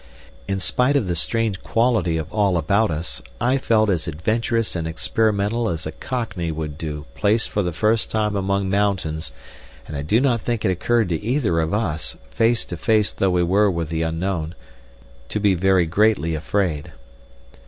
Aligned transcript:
In 0.47 0.59
spite 0.59 0.95
of 0.95 1.07
the 1.07 1.15
strange 1.15 1.61
quality 1.61 2.17
of 2.17 2.33
all 2.33 2.57
about 2.57 2.89
us, 2.89 3.21
I 3.39 3.59
felt 3.59 3.87
as 3.91 4.07
adventurous 4.07 4.75
and 4.75 4.87
experimental 4.87 5.69
as 5.69 5.85
a 5.85 5.91
cockney 5.91 6.51
would 6.51 6.75
do 6.75 7.05
placed 7.13 7.51
for 7.51 7.61
the 7.61 7.71
first 7.71 8.09
time 8.09 8.35
among 8.35 8.67
mountains 8.67 9.31
and 9.85 9.95
I 9.95 10.01
do 10.01 10.19
not 10.19 10.41
think 10.41 10.65
it 10.65 10.71
occurred 10.71 11.09
to 11.09 11.21
either 11.21 11.59
of 11.59 11.71
us, 11.71 12.17
face 12.31 12.65
to 12.65 12.77
face 12.77 13.13
though 13.13 13.29
we 13.29 13.43
were 13.43 13.69
with 13.69 13.89
the 13.89 14.01
unknown, 14.01 14.55
to 15.29 15.39
be 15.39 15.53
very 15.53 15.85
greatly 15.85 16.33
afraid. 16.33 16.93